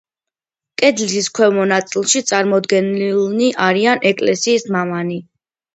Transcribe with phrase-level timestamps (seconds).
[0.81, 5.25] კედლის ქვემო ნაწილში წარმოდგენილნი არიან ეკლესიის მამანი.